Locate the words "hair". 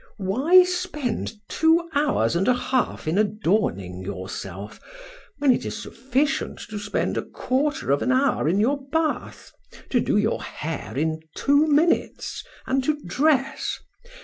10.41-10.97